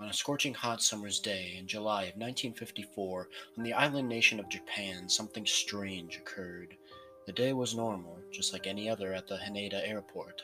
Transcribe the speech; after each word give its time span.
On 0.00 0.08
a 0.08 0.12
scorching 0.12 0.52
hot 0.52 0.82
summer's 0.82 1.20
day 1.20 1.54
in 1.56 1.68
July 1.68 2.02
of 2.02 2.16
1954, 2.16 3.28
on 3.56 3.62
the 3.62 3.72
island 3.72 4.08
nation 4.08 4.40
of 4.40 4.48
Japan, 4.48 5.08
something 5.08 5.46
strange 5.46 6.16
occurred. 6.16 6.76
The 7.26 7.32
day 7.32 7.52
was 7.52 7.76
normal, 7.76 8.18
just 8.32 8.52
like 8.52 8.66
any 8.66 8.90
other 8.90 9.14
at 9.14 9.28
the 9.28 9.36
Haneda 9.36 9.88
airport. 9.88 10.42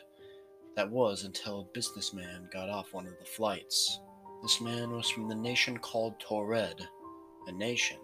That 0.77 0.89
was 0.89 1.25
until 1.25 1.59
a 1.59 1.73
businessman 1.73 2.47
got 2.53 2.69
off 2.69 2.93
one 2.93 3.05
of 3.05 3.19
the 3.19 3.25
flights. 3.25 3.99
This 4.41 4.61
man 4.61 4.91
was 4.91 5.09
from 5.09 5.27
the 5.27 5.35
nation 5.35 5.77
called 5.77 6.17
Taured, 6.21 6.87
a 7.47 7.51
nation 7.51 7.99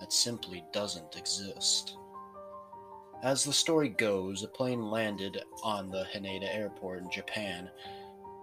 that 0.00 0.12
simply 0.12 0.64
doesn't 0.72 1.16
exist. 1.16 1.96
As 3.22 3.44
the 3.44 3.52
story 3.52 3.90
goes, 3.90 4.42
a 4.42 4.48
plane 4.48 4.90
landed 4.90 5.40
on 5.62 5.88
the 5.88 6.04
Haneda 6.12 6.52
airport 6.52 7.02
in 7.02 7.10
Japan 7.10 7.70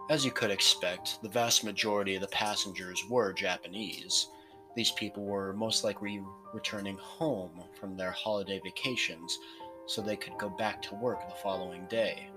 as 0.10 0.24
you 0.24 0.32
could 0.32 0.52
expect, 0.52 1.22
the 1.22 1.30
vast 1.30 1.64
majority 1.64 2.16
of 2.16 2.22
the 2.22 2.28
passengers 2.28 3.04
were 3.10 3.34
Japanese. 3.34 4.28
These 4.76 4.92
people 4.92 5.24
were 5.24 5.54
most 5.54 5.84
likely 5.84 6.24
returning 6.54 6.98
home 6.98 7.64
from 7.80 7.98
their 7.98 8.12
holiday 8.12 8.62
vacations 8.64 9.38
so 9.86 10.02
they 10.02 10.16
could 10.16 10.38
go 10.38 10.50
back 10.50 10.82
to 10.84 10.96
work 10.96 11.28
the 11.28 11.36
following 11.36 11.86
day. 11.90 12.30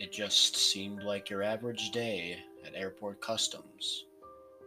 It 0.00 0.12
just 0.12 0.56
seemed 0.56 1.02
like 1.02 1.30
your 1.30 1.42
average 1.42 1.90
day 1.90 2.38
at 2.66 2.74
airport 2.74 3.20
customs. 3.20 4.06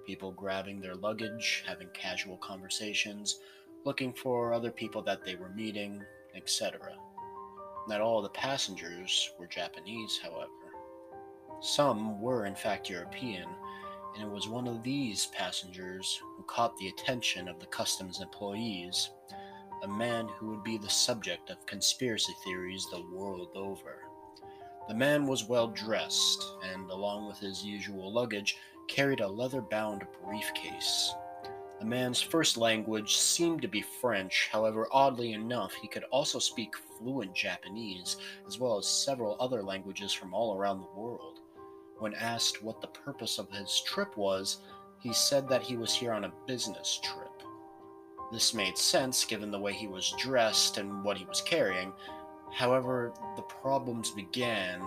People 0.05 0.31
grabbing 0.31 0.79
their 0.79 0.95
luggage, 0.95 1.63
having 1.67 1.89
casual 1.93 2.37
conversations, 2.37 3.39
looking 3.85 4.13
for 4.13 4.53
other 4.53 4.71
people 4.71 5.01
that 5.03 5.23
they 5.25 5.35
were 5.35 5.49
meeting, 5.49 6.01
etc. 6.35 6.93
Not 7.87 8.01
all 8.01 8.21
the 8.21 8.29
passengers 8.29 9.31
were 9.37 9.47
Japanese, 9.47 10.19
however. 10.21 10.58
Some 11.61 12.21
were, 12.21 12.45
in 12.45 12.55
fact, 12.55 12.89
European, 12.89 13.47
and 14.15 14.23
it 14.23 14.29
was 14.29 14.47
one 14.47 14.65
of 14.65 14.81
these 14.81 15.25
passengers 15.27 16.21
who 16.35 16.43
caught 16.43 16.77
the 16.77 16.87
attention 16.87 17.49
of 17.49 17.59
the 17.59 17.65
customs 17.65 18.21
employees, 18.21 19.09
a 19.83 19.87
man 19.87 20.29
who 20.29 20.47
would 20.51 20.63
be 20.63 20.77
the 20.77 20.89
subject 20.89 21.49
of 21.49 21.65
conspiracy 21.65 22.33
theories 22.45 22.87
the 22.89 23.05
world 23.13 23.49
over. 23.55 24.03
The 24.87 24.95
man 24.95 25.27
was 25.27 25.49
well 25.49 25.67
dressed, 25.67 26.43
and 26.63 26.89
along 26.89 27.27
with 27.27 27.39
his 27.39 27.63
usual 27.63 28.11
luggage, 28.11 28.57
carried 28.87 29.19
a 29.19 29.27
leather 29.27 29.61
bound 29.61 30.07
briefcase. 30.25 31.13
The 31.79 31.85
man's 31.85 32.21
first 32.21 32.57
language 32.57 33.17
seemed 33.17 33.61
to 33.61 33.67
be 33.67 33.81
French, 33.81 34.49
however, 34.51 34.87
oddly 34.91 35.33
enough, 35.33 35.73
he 35.73 35.87
could 35.87 36.03
also 36.05 36.39
speak 36.39 36.73
fluent 36.97 37.33
Japanese, 37.33 38.17
as 38.47 38.59
well 38.59 38.77
as 38.77 38.87
several 38.87 39.37
other 39.39 39.61
languages 39.61 40.11
from 40.11 40.33
all 40.33 40.55
around 40.57 40.79
the 40.79 40.99
world. 40.99 41.38
When 41.99 42.13
asked 42.13 42.63
what 42.63 42.79
the 42.79 42.87
purpose 42.87 43.39
of 43.39 43.51
his 43.51 43.81
trip 43.85 44.15
was, 44.15 44.59
he 44.99 45.13
said 45.13 45.49
that 45.49 45.61
he 45.61 45.75
was 45.75 45.93
here 45.93 46.13
on 46.13 46.23
a 46.23 46.33
business 46.47 46.99
trip. 47.03 47.43
This 48.31 48.53
made 48.53 48.77
sense 48.77 49.25
given 49.25 49.51
the 49.51 49.59
way 49.59 49.73
he 49.73 49.87
was 49.87 50.13
dressed 50.17 50.77
and 50.77 51.03
what 51.03 51.17
he 51.17 51.25
was 51.25 51.41
carrying. 51.41 51.91
However, 52.53 53.13
the 53.35 53.41
problems 53.41 54.11
began 54.11 54.79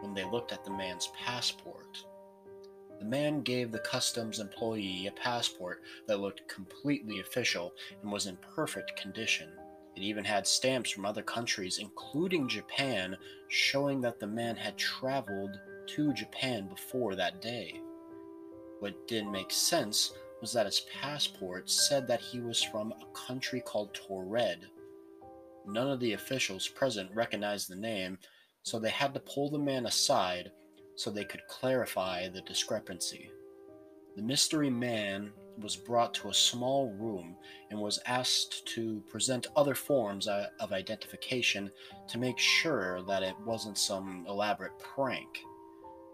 when 0.00 0.14
they 0.14 0.24
looked 0.24 0.52
at 0.52 0.64
the 0.64 0.70
man's 0.70 1.10
passport. 1.18 2.04
The 3.00 3.06
man 3.06 3.40
gave 3.40 3.72
the 3.72 3.78
customs 3.80 4.40
employee 4.40 5.06
a 5.06 5.12
passport 5.12 5.82
that 6.06 6.20
looked 6.20 6.48
completely 6.48 7.20
official 7.20 7.72
and 8.02 8.12
was 8.12 8.26
in 8.26 8.36
perfect 8.54 8.94
condition. 8.96 9.48
It 9.96 10.02
even 10.02 10.24
had 10.24 10.46
stamps 10.46 10.90
from 10.90 11.06
other 11.06 11.22
countries, 11.22 11.78
including 11.78 12.46
Japan, 12.46 13.16
showing 13.48 14.00
that 14.02 14.20
the 14.20 14.26
man 14.26 14.54
had 14.54 14.76
traveled 14.76 15.58
to 15.94 16.12
Japan 16.12 16.68
before 16.68 17.14
that 17.14 17.40
day. 17.40 17.80
What 18.80 19.06
didn't 19.08 19.32
make 19.32 19.50
sense 19.50 20.12
was 20.40 20.52
that 20.52 20.66
his 20.66 20.86
passport 21.00 21.68
said 21.68 22.06
that 22.06 22.20
he 22.20 22.40
was 22.40 22.62
from 22.62 22.92
a 22.92 23.26
country 23.26 23.60
called 23.60 23.92
Taured. 23.94 24.66
None 25.66 25.90
of 25.90 26.00
the 26.00 26.14
officials 26.14 26.66
present 26.68 27.10
recognized 27.14 27.68
the 27.68 27.76
name, 27.76 28.18
so 28.62 28.78
they 28.78 28.90
had 28.90 29.12
to 29.14 29.20
pull 29.20 29.50
the 29.50 29.58
man 29.58 29.86
aside 29.86 30.50
so 30.96 31.10
they 31.10 31.24
could 31.24 31.46
clarify 31.48 32.28
the 32.28 32.40
discrepancy. 32.42 33.30
The 34.16 34.22
mystery 34.22 34.70
man 34.70 35.30
was 35.58 35.76
brought 35.76 36.14
to 36.14 36.28
a 36.28 36.34
small 36.34 36.90
room 36.92 37.36
and 37.70 37.78
was 37.78 38.00
asked 38.06 38.66
to 38.68 39.02
present 39.08 39.46
other 39.56 39.74
forms 39.74 40.26
of 40.26 40.72
identification 40.72 41.70
to 42.08 42.18
make 42.18 42.38
sure 42.38 43.02
that 43.02 43.22
it 43.22 43.34
wasn't 43.44 43.76
some 43.76 44.24
elaborate 44.28 44.78
prank. 44.78 45.28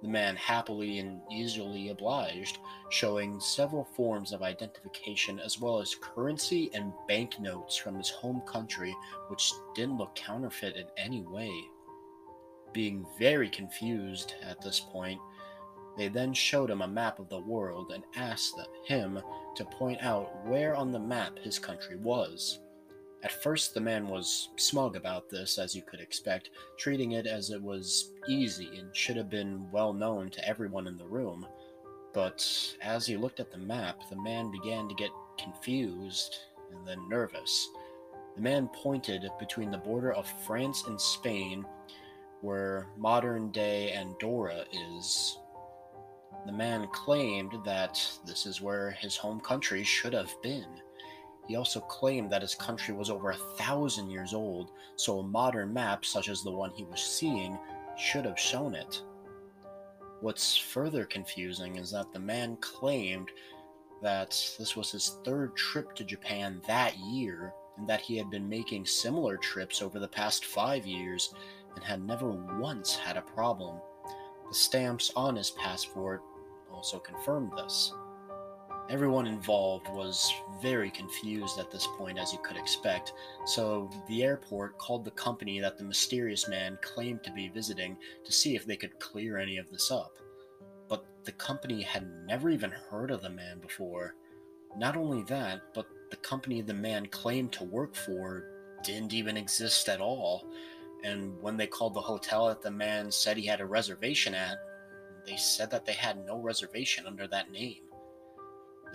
The 0.07 0.13
man 0.13 0.37
happily 0.37 1.01
and 1.01 1.21
easily 1.33 1.89
obliged, 1.89 2.61
showing 2.91 3.41
several 3.41 3.83
forms 3.83 4.33
of 4.33 4.41
identification 4.41 5.41
as 5.41 5.61
well 5.61 5.81
as 5.81 5.97
currency 5.97 6.71
and 6.75 6.93
banknotes 7.09 7.75
from 7.75 7.97
his 7.97 8.09
home 8.09 8.41
country, 8.43 8.95
which 9.27 9.53
didn't 9.75 9.99
look 9.99 10.15
counterfeit 10.15 10.77
in 10.77 10.87
any 10.97 11.23
way. 11.23 11.51
Being 12.73 13.05
very 13.19 13.51
confused 13.51 14.35
at 14.45 14.61
this 14.61 14.79
point, 14.79 15.21
they 15.99 16.07
then 16.07 16.33
showed 16.33 16.71
him 16.71 16.83
a 16.83 16.87
map 16.87 17.19
of 17.19 17.29
the 17.29 17.41
world 17.41 17.91
and 17.91 18.05
asked 18.15 18.61
him 18.85 19.21
to 19.57 19.65
point 19.65 20.01
out 20.05 20.47
where 20.47 20.77
on 20.77 20.93
the 20.93 21.01
map 21.01 21.37
his 21.41 21.59
country 21.59 21.97
was. 21.97 22.61
At 23.27 23.43
first, 23.43 23.75
the 23.75 23.81
man 23.81 24.07
was 24.07 24.51
smug 24.55 24.95
about 24.95 25.29
this, 25.29 25.59
as 25.59 25.75
you 25.75 25.83
could 25.83 25.99
expect, 25.99 26.51
treating 26.79 27.11
it 27.11 27.27
as 27.27 27.51
it 27.51 27.61
was 27.61 28.13
easy 28.29 28.79
and 28.79 28.95
should 28.95 29.17
have 29.17 29.29
been 29.29 29.69
well 29.73 29.93
known 29.93 30.31
to 30.31 30.49
everyone 30.49 30.87
in 30.87 30.97
the 30.97 31.09
room. 31.09 31.45
But 32.15 32.49
as 32.81 33.05
he 33.05 33.17
looked 33.17 33.41
at 33.41 33.51
the 33.51 33.59
map, 33.59 33.99
the 34.11 34.23
man 34.23 34.53
began 34.53 34.89
to 34.89 34.95
get 34.95 35.11
confused 35.41 36.37
and 36.71 36.87
then 36.87 37.09
nervous. 37.09 37.69
The 38.37 38.43
man 38.43 38.69
pointed 38.69 39.29
between 39.41 39.73
the 39.73 39.79
border 39.79 40.13
of 40.13 40.31
France 40.47 40.85
and 40.87 41.01
Spain, 41.01 41.67
where 42.43 42.87
modern 42.97 43.51
day 43.51 43.91
Andorra 43.91 44.67
is. 45.01 45.37
The 46.47 46.53
man 46.53 46.87
claimed 46.93 47.55
that 47.65 48.01
this 48.25 48.47
is 48.47 48.61
where 48.61 48.93
his 48.93 49.17
home 49.17 49.41
country 49.41 49.83
should 49.83 50.13
have 50.13 50.33
been. 50.45 50.81
He 51.49 51.57
also 51.57 51.81
claimed 51.81 52.31
that 52.31 52.43
his 52.43 52.55
country 52.55 52.95
was 52.95 53.11
over 53.11 53.31
a 53.31 53.37
thousand 53.57 54.11
years 54.11 54.35
old, 54.35 54.73
so 54.97 55.21
a 55.21 55.27
modern 55.27 55.73
map 55.73 56.05
such 56.05 56.29
as 56.29 56.43
the 56.43 56.51
one 56.51 56.71
he 56.71 56.85
was 56.85 57.01
seeing 57.01 57.59
should 57.97 58.25
have 58.25 58.39
shown 58.39 58.75
it. 58.75 59.03
What's 60.21 60.57
further 60.57 61.05
confusing 61.05 61.77
is 61.77 61.91
that 61.93 62.13
the 62.13 62.19
man 62.19 62.57
claimed 62.61 63.31
that 64.03 64.31
this 64.59 64.77
was 64.77 64.91
his 64.91 65.19
third 65.25 65.55
trip 65.57 65.95
to 65.95 66.05
Japan 66.05 66.61
that 66.67 66.99
year, 66.99 67.53
and 67.77 67.89
that 67.89 68.01
he 68.01 68.17
had 68.17 68.31
been 68.31 68.49
making 68.49 68.87
similar 68.87 69.37
trips 69.37 69.83
over 69.83 69.99
the 69.99 70.09
past 70.09 70.45
five 70.47 70.87
years 70.87 71.35
and 71.75 71.85
had 71.85 72.03
never 72.03 72.31
once 72.59 72.97
had 72.97 73.17
a 73.17 73.23
problem. 73.23 73.77
The 74.49 74.55
stamps 74.55 75.13
on 75.15 75.37
his 75.37 75.51
passport 75.51 76.23
also 76.73 76.99
confirmed 76.99 77.53
this. 77.57 77.93
Everyone 78.89 79.27
involved 79.27 79.89
was 79.89 80.33
very 80.63 80.91
confused 80.91 81.59
at 81.59 81.73
this 81.73 81.89
point, 81.99 82.19
as 82.19 82.33
you 82.33 82.39
could 82.39 82.57
expect, 82.57 83.15
so 83.45 83.91
the 84.07 84.23
airport 84.23 84.79
called 84.79 85.05
the 85.05 85.11
company 85.11 85.59
that 85.59 85.77
the 85.77 85.83
mysterious 85.83 86.49
man 86.49 86.79
claimed 86.83 87.25
to 87.25 87.33
be 87.33 87.49
visiting 87.49 87.97
to 88.25 88.31
see 88.31 88.55
if 88.55 88.65
they 88.65 88.77
could 88.77 89.01
clear 89.01 89.39
any 89.39 89.59
of 89.59 89.69
this 89.71 89.91
up. 89.91 90.17
But 90.89 91.05
the 91.25 91.33
company 91.33 91.83
had 91.83 92.09
never 92.27 92.49
even 92.49 92.71
heard 92.71 93.11
of 93.11 93.23
the 93.23 93.31
man 93.31 93.59
before. 93.59 94.15
Not 94.77 94.97
only 94.97 95.25
that, 95.25 95.63
but 95.75 95.89
the 96.11 96.17
company 96.19 96.61
the 96.61 96.73
man 96.73 97.07
claimed 97.07 97.51
to 97.55 97.65
work 97.65 97.97
for 97.97 98.45
didn't 98.85 99.13
even 99.13 99.37
exist 99.37 99.89
at 99.89 100.01
all. 100.01 100.47
And 101.03 101.41
when 101.43 101.57
they 101.57 101.67
called 101.67 101.95
the 101.95 102.01
hotel 102.01 102.47
that 102.47 102.63
the 102.63 102.71
man 102.71 103.11
said 103.11 103.37
he 103.37 103.47
had 103.47 103.61
a 103.61 103.67
reservation 103.67 104.33
at, 104.33 104.59
they 105.27 105.37
said 105.37 105.73
that 105.73 105.85
they 105.85 105.93
had 105.93 106.25
no 106.25 106.39
reservation 106.39 107.05
under 107.05 107.27
that 107.27 107.51
name. 107.51 107.83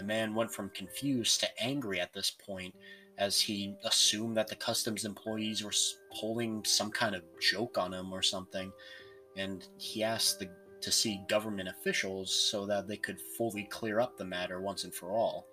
The 0.02 0.08
man 0.08 0.34
went 0.34 0.52
from 0.52 0.72
confused 0.72 1.42
to 1.42 1.64
angry 1.64 2.00
at 2.02 2.12
this 2.12 2.32
point 2.32 2.74
as 3.20 3.40
he 3.40 3.76
assumed 3.84 4.36
that 4.36 4.48
the 4.48 4.56
customs 4.56 5.06
employees 5.06 5.64
were 5.64 5.74
pulling 6.20 6.66
some 6.66 6.90
kind 6.90 7.14
of 7.14 7.22
joke 7.40 7.78
on 7.78 7.94
him 7.94 8.12
or 8.12 8.24
something, 8.24 8.72
and 9.38 9.68
he 9.78 10.04
asked 10.04 10.40
the, 10.40 10.50
to 10.82 10.92
see 10.92 11.22
government 11.30 11.70
officials 11.70 12.34
so 12.34 12.66
that 12.66 12.88
they 12.88 12.98
could 12.98 13.22
fully 13.38 13.66
clear 13.66 14.00
up 14.00 14.18
the 14.18 14.26
matter 14.26 14.60
once 14.60 14.86
and 14.86 14.94
for 14.96 15.12
all. 15.12 15.46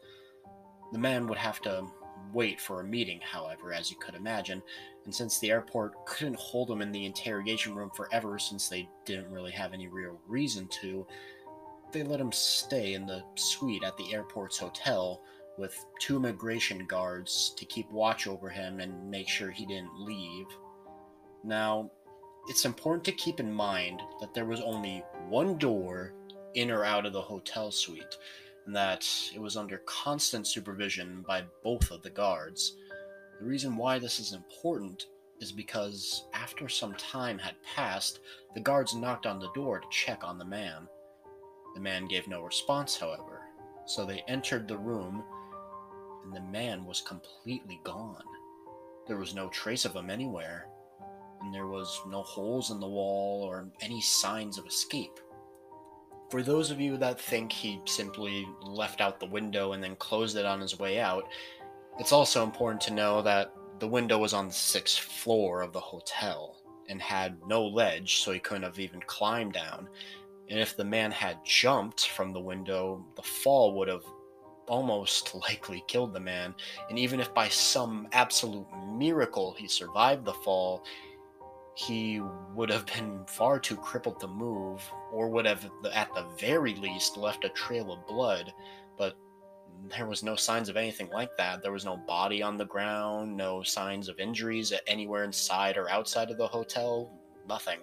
The 0.92 0.98
man 0.98 1.26
would 1.26 1.36
have 1.36 1.60
to 1.60 1.86
wait 2.32 2.58
for 2.58 2.80
a 2.80 2.84
meeting, 2.84 3.20
however, 3.20 3.74
as 3.74 3.90
you 3.90 3.98
could 3.98 4.14
imagine, 4.14 4.62
and 5.04 5.14
since 5.14 5.38
the 5.40 5.50
airport 5.50 6.06
couldn't 6.06 6.38
hold 6.38 6.70
him 6.70 6.80
in 6.80 6.90
the 6.90 7.04
interrogation 7.04 7.74
room 7.74 7.90
forever 7.94 8.38
since 8.38 8.66
they 8.66 8.88
didn't 9.04 9.30
really 9.30 9.52
have 9.52 9.74
any 9.74 9.88
real 9.88 10.18
reason 10.26 10.66
to, 10.80 11.06
they 11.93 12.02
let 12.02 12.20
him 12.20 12.32
stay 12.32 12.94
in 12.94 13.06
the 13.06 13.23
suite 13.35 13.85
at 13.85 13.96
the 13.96 14.12
airport's 14.12 14.58
hotel 14.58 15.23
with 15.56 15.85
two 16.00 16.17
immigration 16.17 16.87
guards 16.87 17.52
to 17.56 17.64
keep 17.64 17.90
watch 17.90 18.26
over 18.26 18.49
him 18.49 18.81
and 18.81 19.11
make 19.11 19.29
sure 19.29 19.50
he 19.50 19.67
didn't 19.67 20.00
leave. 20.00 20.46
Now, 21.44 21.90
it's 22.49 22.64
important 22.64 23.05
to 23.05 23.12
keep 23.12 23.40
in 23.40 23.52
mind 23.52 24.00
that 24.20 24.32
there 24.32 24.44
was 24.44 24.61
only 24.61 25.02
one 25.29 25.58
door 25.58 26.14
in 26.55 26.70
or 26.70 26.85
out 26.85 27.06
of 27.06 27.12
the 27.12 27.20
hotel 27.20 27.70
suite, 27.70 28.17
and 28.67 28.75
that 28.75 29.06
it 29.34 29.41
was 29.41 29.56
under 29.56 29.79
constant 29.79 30.46
supervision 30.46 31.25
by 31.26 31.43
both 31.62 31.91
of 31.91 32.02
the 32.02 32.11
guards. 32.11 32.76
The 33.38 33.46
reason 33.46 33.76
why 33.76 33.99
this 33.99 34.19
is 34.19 34.32
important 34.32 35.06
is 35.41 35.52
because 35.52 36.26
after 36.34 36.69
some 36.69 36.94
time 36.94 37.38
had 37.38 37.55
passed, 37.62 38.20
the 38.55 38.61
guards 38.61 38.94
knocked 38.94 39.26
on 39.26 39.38
the 39.38 39.52
door 39.52 39.79
to 39.79 39.87
check 39.91 40.25
on 40.25 40.38
the 40.38 40.44
man. 40.44 40.88
The 41.78 41.84
man 41.84 42.06
gave 42.06 42.26
no 42.26 42.42
response, 42.42 42.96
however, 42.96 43.42
so 43.86 44.04
they 44.04 44.25
entered 44.26 44.66
the 44.66 44.76
room, 44.76 45.22
and 46.25 46.34
the 46.34 46.40
man 46.40 46.84
was 46.84 47.00
completely 47.02 47.80
gone. 47.84 48.25
There 49.06 49.16
was 49.16 49.32
no 49.32 49.48
trace 49.50 49.84
of 49.84 49.94
him 49.94 50.10
anywhere, 50.10 50.66
and 51.40 51.54
there 51.54 51.69
was 51.69 52.00
no 52.08 52.22
holes 52.22 52.72
in 52.72 52.80
the 52.80 52.88
wall 52.88 53.44
or 53.44 53.70
any 53.80 54.00
signs 54.00 54.58
of 54.58 54.66
escape. 54.66 55.20
For 56.32 56.42
those 56.42 56.72
of 56.72 56.80
you 56.80 56.96
that 56.96 57.20
think 57.20 57.52
he 57.52 57.81
simply 57.84 58.44
left 58.60 59.00
out 59.00 59.20
the 59.20 59.26
window 59.26 59.70
and 59.70 59.81
then 59.81 59.94
closed 59.94 60.36
it 60.36 60.44
on 60.44 60.60
his 60.60 60.81
way 60.81 60.98
out, 60.98 61.28
it's 62.00 62.10
also 62.10 62.42
important 62.42 62.81
to 62.82 62.92
know 62.92 63.22
that 63.22 63.54
the 63.78 63.86
window 63.86 64.19
was 64.19 64.34
on 64.34 64.48
the 64.48 64.52
sixth 64.52 64.98
floor 64.98 65.62
of 65.62 65.72
the 65.72 65.78
hotel 65.78 66.56
and 66.88 67.00
had 67.00 67.38
no 67.46 67.64
ledge, 67.64 68.16
so 68.16 68.32
he 68.32 68.40
couldn't 68.40 68.64
have 68.64 68.81
even 68.81 69.00
climbed 69.02 69.52
down. 69.52 69.88
And 70.50 70.58
if 70.58 70.76
the 70.76 70.84
man 70.84 71.10
had 71.10 71.44
jumped 71.44 72.08
from 72.08 72.32
the 72.32 72.40
window, 72.40 73.04
the 73.16 73.22
fall 73.22 73.76
would 73.78 73.88
have 73.88 74.04
almost 74.66 75.34
likely 75.48 75.82
killed 75.88 76.12
the 76.12 76.20
man. 76.20 76.54
And 76.88 76.98
even 76.98 77.20
if 77.20 77.32
by 77.34 77.48
some 77.48 78.08
absolute 78.12 78.66
miracle 78.86 79.54
he 79.58 79.68
survived 79.68 80.24
the 80.24 80.34
fall, 80.34 80.84
he 81.74 82.20
would 82.54 82.70
have 82.70 82.86
been 82.86 83.24
far 83.26 83.60
too 83.60 83.76
crippled 83.76 84.18
to 84.20 84.26
move, 84.26 84.82
or 85.12 85.28
would 85.28 85.46
have, 85.46 85.70
at 85.94 86.12
the 86.12 86.26
very 86.38 86.74
least, 86.74 87.16
left 87.16 87.44
a 87.44 87.50
trail 87.50 87.92
of 87.92 88.04
blood. 88.08 88.52
But 88.96 89.16
there 89.96 90.06
was 90.06 90.24
no 90.24 90.34
signs 90.34 90.68
of 90.68 90.76
anything 90.76 91.08
like 91.10 91.30
that. 91.36 91.62
There 91.62 91.70
was 91.70 91.84
no 91.84 91.96
body 91.96 92.42
on 92.42 92.56
the 92.56 92.64
ground, 92.64 93.36
no 93.36 93.62
signs 93.62 94.08
of 94.08 94.18
injuries 94.18 94.72
anywhere 94.88 95.22
inside 95.22 95.76
or 95.76 95.88
outside 95.88 96.32
of 96.32 96.36
the 96.38 96.48
hotel, 96.48 97.16
nothing. 97.46 97.78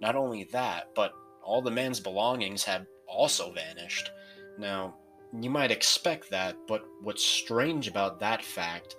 Not 0.00 0.14
only 0.14 0.44
that, 0.52 0.90
but 0.94 1.12
all 1.42 1.62
the 1.62 1.70
man's 1.70 2.00
belongings 2.00 2.64
had 2.64 2.86
also 3.06 3.52
vanished. 3.52 4.10
Now, 4.58 4.94
you 5.38 5.50
might 5.50 5.70
expect 5.70 6.30
that, 6.30 6.56
but 6.66 6.84
what's 7.02 7.24
strange 7.24 7.88
about 7.88 8.20
that 8.20 8.44
fact 8.44 8.96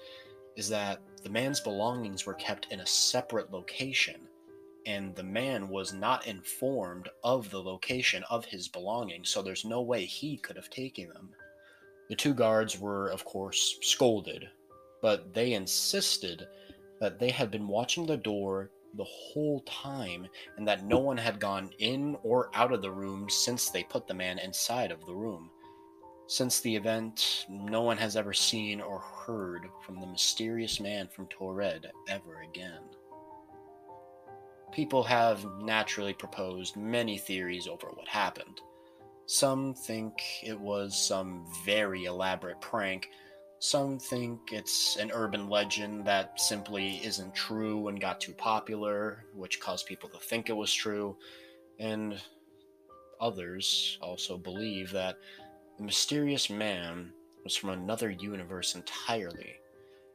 is 0.56 0.70
that 0.70 1.02
the 1.24 1.30
man's 1.30 1.60
belongings 1.60 2.26
were 2.26 2.34
kept 2.34 2.72
in 2.72 2.80
a 2.80 2.86
separate 2.86 3.52
location, 3.52 4.28
and 4.86 5.16
the 5.16 5.24
man 5.24 5.70
was 5.70 5.94
not 5.94 6.28
informed 6.28 7.10
of 7.24 7.50
the 7.50 7.62
location 7.62 8.24
of 8.30 8.46
his 8.46 8.68
belongings, 8.68 9.30
so 9.30 9.42
there's 9.42 9.66
no 9.66 9.82
way 9.82 10.06
he 10.06 10.38
could 10.38 10.56
have 10.56 10.70
taken 10.70 11.10
them. 11.10 11.30
The 12.10 12.16
two 12.16 12.34
guards 12.34 12.80
were, 12.80 13.08
of 13.10 13.24
course, 13.24 13.78
scolded, 13.82 14.50
but 15.02 15.34
they 15.34 15.54
insisted 15.54 16.48
that 17.00 17.20
they 17.20 17.30
had 17.30 17.52
been 17.52 17.68
watching 17.68 18.06
the 18.06 18.18
door 18.18 18.70
the 18.96 19.04
whole 19.04 19.62
time 19.62 20.28
and 20.58 20.68
that 20.68 20.86
no 20.86 21.00
one 21.00 21.18
had 21.18 21.40
gone 21.40 21.70
in 21.80 22.18
or 22.24 22.50
out 22.54 22.74
of 22.74 22.82
the 22.82 22.92
room 22.92 23.30
since 23.30 23.70
they 23.70 23.84
put 23.84 24.08
the 24.08 24.14
man 24.14 24.40
inside 24.40 24.92
of 24.92 25.06
the 25.06 25.16
room. 25.16 25.50
Since 26.28 26.62
the 26.62 26.76
event, 26.76 27.46
no 27.50 27.82
one 27.82 27.98
has 27.98 28.16
ever 28.16 28.34
seen 28.34 28.80
or 28.80 29.00
heard 29.00 29.68
from 29.86 30.00
the 30.00 30.08
mysterious 30.08 30.80
man 30.80 31.10
from 31.10 31.28
Taured 31.28 31.86
ever 32.08 32.42
again. 32.42 32.82
People 34.72 35.04
have 35.04 35.46
naturally 35.60 36.14
proposed 36.14 36.78
many 36.78 37.18
theories 37.18 37.68
over 37.68 37.88
what 37.88 38.08
happened. 38.08 38.62
Some 39.26 39.74
think 39.74 40.14
it 40.44 40.58
was 40.58 40.98
some 40.98 41.46
very 41.66 42.06
elaborate 42.06 42.62
prank. 42.62 43.10
Some 43.64 44.00
think 44.00 44.52
it's 44.52 44.98
an 44.98 45.12
urban 45.14 45.48
legend 45.48 46.04
that 46.06 46.42
simply 46.42 47.00
isn't 47.06 47.36
true 47.36 47.90
and 47.90 48.02
got 48.02 48.20
too 48.20 48.34
popular, 48.34 49.26
which 49.36 49.60
caused 49.60 49.86
people 49.86 50.10
to 50.10 50.18
think 50.18 50.50
it 50.50 50.54
was 50.54 50.74
true. 50.74 51.16
And 51.78 52.20
others 53.20 54.00
also 54.02 54.36
believe 54.36 54.90
that 54.94 55.18
the 55.78 55.84
mysterious 55.84 56.50
man 56.50 57.14
was 57.44 57.56
from 57.56 57.70
another 57.70 58.10
universe 58.10 58.74
entirely. 58.74 59.58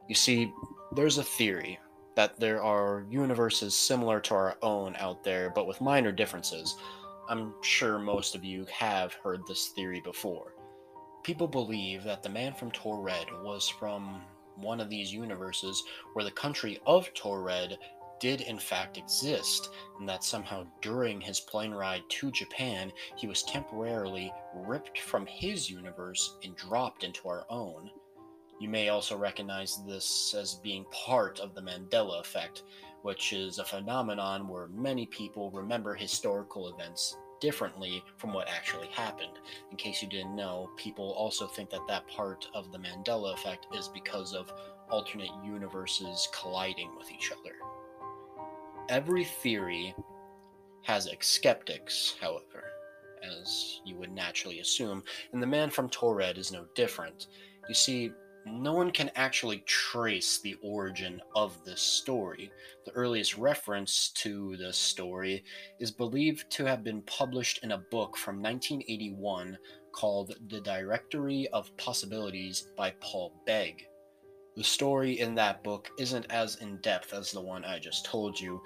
You 0.09 0.15
see, 0.15 0.51
there's 0.93 1.17
a 1.17 1.23
theory 1.23 1.79
that 2.17 2.37
there 2.41 2.61
are 2.61 3.05
universes 3.09 3.77
similar 3.77 4.19
to 4.19 4.33
our 4.33 4.57
own 4.61 4.93
out 4.97 5.23
there, 5.23 5.51
but 5.55 5.67
with 5.67 5.79
minor 5.79 6.11
differences. 6.11 6.75
I'm 7.29 7.53
sure 7.61 7.97
most 7.97 8.35
of 8.35 8.43
you 8.43 8.65
have 8.77 9.13
heard 9.13 9.39
this 9.47 9.69
theory 9.69 10.01
before. 10.01 10.56
People 11.27 11.49
believe 11.49 12.05
that 12.05 12.23
the 12.23 12.29
man 12.29 12.53
from 12.53 12.71
Taured 12.71 13.43
was 13.43 13.67
from 13.67 14.21
one 14.55 14.79
of 14.79 14.89
these 14.89 15.11
universes 15.11 15.83
where 16.13 16.23
the 16.23 16.31
country 16.31 16.79
of 16.87 17.13
Taured 17.15 17.77
did 18.21 18.39
in 18.39 18.57
fact 18.57 18.97
exist, 18.97 19.71
and 19.99 20.07
that 20.07 20.23
somehow 20.23 20.65
during 20.81 21.19
his 21.19 21.41
plane 21.41 21.73
ride 21.73 22.03
to 22.07 22.31
Japan, 22.31 22.93
he 23.17 23.27
was 23.27 23.43
temporarily 23.43 24.31
ripped 24.55 24.99
from 24.99 25.25
his 25.25 25.69
universe 25.69 26.37
and 26.45 26.55
dropped 26.55 27.03
into 27.03 27.27
our 27.27 27.45
own. 27.49 27.91
You 28.61 28.69
may 28.69 28.87
also 28.87 29.17
recognize 29.17 29.83
this 29.85 30.33
as 30.33 30.55
being 30.55 30.85
part 30.91 31.41
of 31.41 31.53
the 31.53 31.61
Mandela 31.61 32.21
effect, 32.21 32.63
which 33.01 33.33
is 33.33 33.59
a 33.59 33.65
phenomenon 33.65 34.47
where 34.47 34.69
many 34.69 35.05
people 35.07 35.51
remember 35.51 35.93
historical 35.93 36.69
events 36.69 37.17
differently 37.39 38.03
from 38.17 38.33
what 38.33 38.49
actually 38.49 38.87
happened. 38.87 39.39
In 39.71 39.77
case 39.77 40.01
you 40.01 40.07
didn't 40.07 40.35
know, 40.35 40.69
people 40.77 41.11
also 41.11 41.47
think 41.47 41.69
that 41.69 41.87
that 41.87 42.07
part 42.07 42.47
of 42.53 42.71
the 42.71 42.79
Mandela 42.79 43.33
effect 43.33 43.67
is 43.75 43.87
because 43.87 44.33
of 44.33 44.51
alternate 44.89 45.31
universes 45.43 46.27
colliding 46.33 46.95
with 46.97 47.11
each 47.11 47.31
other. 47.31 47.55
Every 48.89 49.25
theory 49.25 49.93
has 50.83 51.09
skeptics, 51.19 52.15
however, 52.21 52.63
as 53.21 53.81
you 53.83 53.97
would 53.97 54.11
naturally 54.11 54.59
assume, 54.59 55.03
and 55.33 55.43
the 55.43 55.47
man 55.47 55.69
from 55.69 55.89
Taured 55.89 56.37
is 56.37 56.51
no 56.51 56.65
different. 56.75 57.27
You 57.67 57.75
see, 57.75 58.11
no 58.51 58.73
one 58.73 58.91
can 58.91 59.11
actually 59.15 59.59
trace 59.65 60.39
the 60.39 60.55
origin 60.61 61.21
of 61.35 61.63
this 61.65 61.81
story. 61.81 62.51
The 62.85 62.91
earliest 62.91 63.37
reference 63.37 64.09
to 64.15 64.55
this 64.57 64.77
story 64.77 65.43
is 65.79 65.91
believed 65.91 66.49
to 66.51 66.65
have 66.65 66.83
been 66.83 67.01
published 67.03 67.63
in 67.63 67.71
a 67.71 67.77
book 67.77 68.17
from 68.17 68.41
1981 68.41 69.57
called 69.91 70.35
The 70.49 70.61
Directory 70.61 71.47
of 71.49 71.75
Possibilities 71.77 72.67
by 72.75 72.93
Paul 72.99 73.33
Begg. 73.45 73.87
The 74.55 74.63
story 74.63 75.19
in 75.19 75.35
that 75.35 75.63
book 75.63 75.89
isn't 75.99 76.25
as 76.31 76.55
in 76.57 76.77
depth 76.77 77.13
as 77.13 77.31
the 77.31 77.41
one 77.41 77.63
I 77.63 77.79
just 77.79 78.05
told 78.05 78.39
you. 78.39 78.61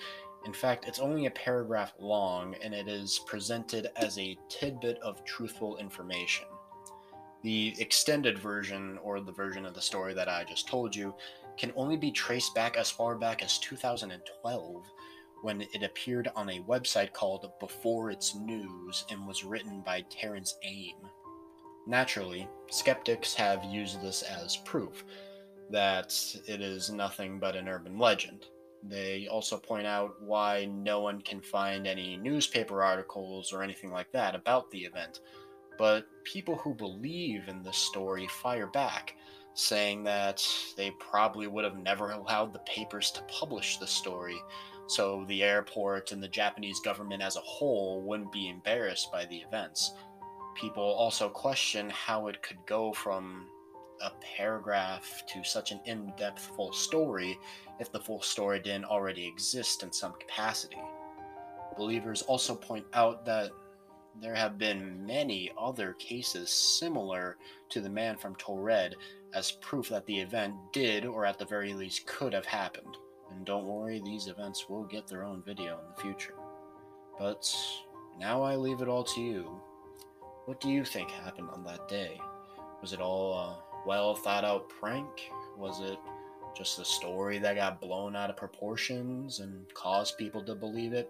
In 0.45 0.53
fact, 0.53 0.87
it's 0.87 0.99
only 0.99 1.25
a 1.25 1.31
paragraph 1.31 1.93
long 1.99 2.55
and 2.63 2.73
it 2.73 2.87
is 2.87 3.19
presented 3.27 3.87
as 3.95 4.17
a 4.17 4.37
tidbit 4.49 4.99
of 5.01 5.23
truthful 5.25 5.77
information. 5.77 6.45
The 7.43 7.75
extended 7.79 8.37
version, 8.37 8.99
or 9.03 9.19
the 9.19 9.31
version 9.31 9.65
of 9.65 9.73
the 9.73 9.81
story 9.81 10.13
that 10.13 10.29
I 10.29 10.43
just 10.43 10.67
told 10.67 10.95
you, 10.95 11.15
can 11.57 11.73
only 11.75 11.97
be 11.97 12.11
traced 12.11 12.53
back 12.53 12.77
as 12.77 12.91
far 12.91 13.15
back 13.15 13.43
as 13.43 13.57
2012 13.59 14.85
when 15.41 15.61
it 15.61 15.83
appeared 15.83 16.29
on 16.35 16.49
a 16.49 16.63
website 16.63 17.13
called 17.13 17.51
Before 17.59 18.11
It's 18.11 18.35
News 18.35 19.05
and 19.09 19.25
was 19.25 19.43
written 19.43 19.81
by 19.81 20.05
Terence 20.09 20.57
Aim. 20.63 20.95
Naturally, 21.87 22.47
skeptics 22.69 23.33
have 23.33 23.63
used 23.63 24.01
this 24.01 24.21
as 24.21 24.57
proof 24.57 25.03
that 25.71 26.13
it 26.47 26.61
is 26.61 26.91
nothing 26.91 27.39
but 27.39 27.55
an 27.55 27.67
urban 27.67 27.97
legend. 27.97 28.45
They 28.83 29.27
also 29.27 29.57
point 29.57 29.87
out 29.87 30.21
why 30.21 30.65
no 30.65 30.99
one 30.99 31.21
can 31.21 31.41
find 31.41 31.87
any 31.87 32.17
newspaper 32.17 32.83
articles 32.83 33.51
or 33.51 33.63
anything 33.63 33.91
like 33.91 34.11
that 34.11 34.35
about 34.35 34.69
the 34.69 34.79
event 34.85 35.21
but 35.77 36.05
people 36.23 36.55
who 36.55 36.73
believe 36.73 37.47
in 37.47 37.63
this 37.63 37.77
story 37.77 38.27
fire 38.27 38.67
back, 38.67 39.15
saying 39.53 40.03
that 40.03 40.45
they 40.77 40.91
probably 40.99 41.47
would 41.47 41.63
have 41.63 41.77
never 41.77 42.11
allowed 42.11 42.53
the 42.53 42.59
papers 42.59 43.11
to 43.11 43.23
publish 43.23 43.77
the 43.77 43.87
story, 43.87 44.37
so 44.87 45.25
the 45.27 45.43
airport 45.43 46.11
and 46.11 46.21
the 46.21 46.27
Japanese 46.27 46.79
government 46.81 47.21
as 47.21 47.35
a 47.35 47.41
whole 47.41 48.01
wouldn't 48.01 48.31
be 48.31 48.49
embarrassed 48.49 49.11
by 49.11 49.25
the 49.25 49.37
events. 49.37 49.93
People 50.55 50.83
also 50.83 51.29
question 51.29 51.89
how 51.89 52.27
it 52.27 52.41
could 52.43 52.57
go 52.65 52.91
from 52.91 53.47
a 54.01 54.11
paragraph 54.35 55.23
to 55.27 55.43
such 55.43 55.71
an 55.71 55.79
in 55.85 56.11
depth 56.17 56.51
full 56.55 56.73
story 56.73 57.39
if 57.79 57.91
the 57.91 57.99
full 57.99 58.21
story 58.21 58.59
didn't 58.59 58.85
already 58.85 59.25
exist 59.25 59.83
in 59.83 59.91
some 59.91 60.13
capacity. 60.19 60.81
Believers 61.77 62.21
also 62.23 62.53
point 62.53 62.85
out 62.93 63.25
that 63.25 63.51
there 64.19 64.35
have 64.35 64.57
been 64.57 65.05
many 65.05 65.51
other 65.57 65.93
cases 65.93 66.49
similar 66.49 67.37
to 67.69 67.81
the 67.81 67.89
man 67.89 68.17
from 68.17 68.35
Taured 68.35 68.93
as 69.33 69.51
proof 69.51 69.89
that 69.89 70.05
the 70.05 70.19
event 70.19 70.55
did, 70.73 71.05
or 71.05 71.25
at 71.25 71.39
the 71.39 71.45
very 71.45 71.73
least 71.73 72.05
could 72.05 72.33
have 72.33 72.45
happened. 72.45 72.97
And 73.31 73.45
don't 73.45 73.65
worry, 73.65 74.01
these 74.03 74.27
events 74.27 74.67
will 74.67 74.83
get 74.83 75.07
their 75.07 75.23
own 75.23 75.41
video 75.41 75.79
in 75.79 75.87
the 75.95 76.01
future. 76.01 76.33
But 77.17 77.49
now 78.19 78.41
I 78.41 78.55
leave 78.55 78.81
it 78.81 78.89
all 78.89 79.03
to 79.05 79.21
you. 79.21 79.61
what 80.45 80.59
do 80.59 80.69
you 80.69 80.83
think 80.83 81.09
happened 81.09 81.49
on 81.51 81.63
that 81.63 81.87
day? 81.87 82.19
Was 82.81 82.93
it 82.93 82.99
all 82.99 83.33
a 83.33 83.87
well 83.87 84.15
thought 84.15 84.43
out 84.43 84.67
prank? 84.69 85.31
Was 85.57 85.79
it 85.81 85.97
just 86.55 86.79
a 86.79 86.85
story 86.85 87.39
that 87.39 87.55
got 87.55 87.79
blown 87.79 88.15
out 88.15 88.29
of 88.29 88.35
proportions 88.35 89.39
and 89.39 89.71
caused 89.73 90.17
people 90.17 90.43
to 90.43 90.55
believe 90.55 90.93
it? 90.93 91.09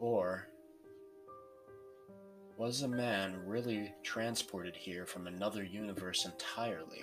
Or 0.00 0.48
was 2.60 2.82
a 2.82 2.88
man 2.88 3.40
really 3.46 3.90
transported 4.02 4.76
here 4.76 5.06
from 5.06 5.26
another 5.26 5.64
universe 5.64 6.26
entirely? 6.26 7.02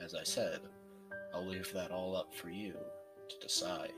As 0.00 0.16
I 0.16 0.24
said, 0.24 0.58
I'll 1.32 1.46
leave 1.46 1.72
that 1.72 1.92
all 1.92 2.16
up 2.16 2.34
for 2.34 2.50
you 2.50 2.74
to 3.28 3.38
decide. 3.38 3.92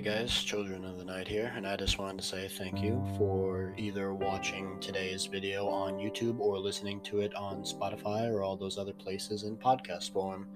Hey 0.00 0.06
guys, 0.06 0.32
Children 0.32 0.86
of 0.86 0.96
the 0.96 1.04
Night 1.04 1.28
here, 1.28 1.52
and 1.54 1.66
I 1.66 1.76
just 1.76 1.98
wanted 1.98 2.22
to 2.22 2.26
say 2.26 2.48
thank 2.48 2.80
you 2.80 3.04
for 3.18 3.74
either 3.76 4.14
watching 4.14 4.80
today's 4.80 5.26
video 5.26 5.68
on 5.68 5.98
YouTube 5.98 6.40
or 6.40 6.58
listening 6.58 7.02
to 7.02 7.20
it 7.20 7.34
on 7.34 7.64
Spotify 7.64 8.32
or 8.32 8.42
all 8.42 8.56
those 8.56 8.78
other 8.78 8.94
places 8.94 9.42
in 9.42 9.58
podcast 9.58 10.10
form. 10.10 10.46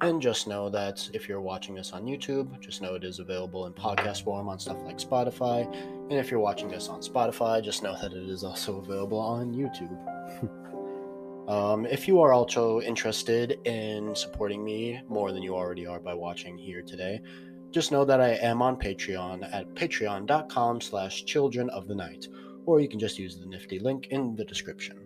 And 0.00 0.20
just 0.20 0.48
know 0.48 0.68
that 0.70 1.08
if 1.14 1.28
you're 1.28 1.40
watching 1.40 1.76
this 1.76 1.92
on 1.92 2.06
YouTube, 2.06 2.58
just 2.58 2.82
know 2.82 2.96
it 2.96 3.04
is 3.04 3.20
available 3.20 3.66
in 3.66 3.72
podcast 3.72 4.24
form 4.24 4.48
on 4.48 4.58
stuff 4.58 4.78
like 4.82 4.98
Spotify. 4.98 5.72
And 6.10 6.18
if 6.18 6.32
you're 6.32 6.40
watching 6.40 6.68
this 6.68 6.88
on 6.88 7.02
Spotify, 7.02 7.62
just 7.62 7.84
know 7.84 7.94
that 8.02 8.12
it 8.12 8.28
is 8.28 8.42
also 8.42 8.78
available 8.78 9.20
on 9.20 9.54
YouTube. 9.54 9.96
um, 11.48 11.86
if 11.86 12.08
you 12.08 12.20
are 12.20 12.32
also 12.32 12.80
interested 12.80 13.60
in 13.64 14.12
supporting 14.16 14.64
me 14.64 15.00
more 15.08 15.30
than 15.30 15.40
you 15.40 15.54
already 15.54 15.86
are 15.86 16.00
by 16.00 16.14
watching 16.14 16.58
here 16.58 16.82
today, 16.82 17.20
just 17.72 17.90
know 17.90 18.04
that 18.04 18.20
I 18.20 18.34
am 18.34 18.60
on 18.60 18.76
Patreon 18.76 19.48
at 19.52 19.74
patreon.com 19.74 20.80
slash 20.80 21.24
children 21.24 21.70
of 21.70 21.88
the 21.88 21.94
night, 21.94 22.28
or 22.66 22.80
you 22.80 22.88
can 22.88 22.98
just 22.98 23.18
use 23.18 23.38
the 23.38 23.46
nifty 23.46 23.78
link 23.78 24.08
in 24.08 24.36
the 24.36 24.44
description. 24.44 24.98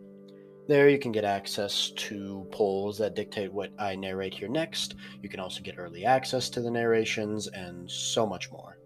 There, 0.66 0.88
you 0.88 0.98
can 0.98 1.12
get 1.12 1.24
access 1.24 1.90
to 1.90 2.44
polls 2.50 2.98
that 2.98 3.14
dictate 3.14 3.52
what 3.52 3.70
I 3.78 3.94
narrate 3.94 4.34
here 4.34 4.48
next. 4.48 4.96
You 5.22 5.28
can 5.28 5.38
also 5.38 5.62
get 5.62 5.78
early 5.78 6.04
access 6.04 6.50
to 6.50 6.60
the 6.60 6.70
narrations 6.70 7.46
and 7.46 7.88
so 7.88 8.26
much 8.26 8.50
more. 8.50 8.78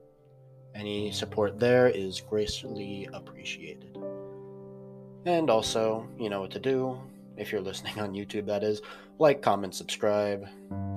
Any 0.74 1.10
support 1.10 1.58
there 1.58 1.88
is 1.88 2.20
gracefully 2.20 3.08
appreciated. 3.14 3.96
And 5.24 5.48
also, 5.48 6.06
you 6.18 6.28
know 6.28 6.42
what 6.42 6.50
to 6.50 6.60
do. 6.60 7.00
If 7.38 7.50
you're 7.50 7.60
listening 7.70 7.98
on 7.98 8.12
YouTube, 8.12 8.44
that 8.46 8.62
is, 8.62 8.82
like, 9.20 9.42
comment, 9.42 9.74
subscribe, 9.74 10.46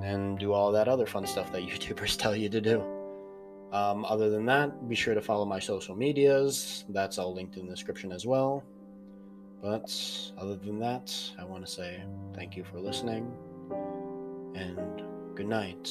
and 0.02 0.38
do 0.38 0.52
all 0.52 0.72
that 0.72 0.88
other 0.88 1.06
fun 1.06 1.26
stuff 1.26 1.52
that 1.52 1.62
YouTubers 1.68 2.18
tell 2.18 2.34
you 2.34 2.48
to 2.48 2.60
do. 2.60 2.82
Um, 3.72 4.04
other 4.04 4.30
than 4.30 4.46
that, 4.46 4.88
be 4.88 4.94
sure 4.94 5.14
to 5.14 5.20
follow 5.20 5.44
my 5.44 5.58
social 5.58 5.96
medias. 5.96 6.84
That's 6.88 7.18
all 7.18 7.34
linked 7.34 7.56
in 7.56 7.66
the 7.66 7.72
description 7.72 8.12
as 8.12 8.24
well. 8.24 8.62
But 9.60 9.92
other 10.38 10.56
than 10.56 10.78
that, 10.80 11.14
I 11.38 11.44
want 11.44 11.64
to 11.66 11.70
say 11.70 12.02
thank 12.34 12.56
you 12.56 12.64
for 12.64 12.78
listening, 12.78 13.32
and 14.54 15.02
good 15.34 15.48
night, 15.48 15.90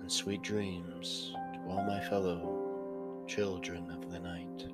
and 0.00 0.10
sweet 0.10 0.42
dreams 0.42 1.32
to 1.54 1.60
all 1.70 1.84
my 1.84 2.00
fellow 2.00 3.24
children 3.26 3.90
of 3.90 4.10
the 4.10 4.18
night. 4.18 4.73